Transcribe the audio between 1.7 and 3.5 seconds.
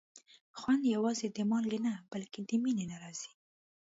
نه، بلکې د مینې نه راځي.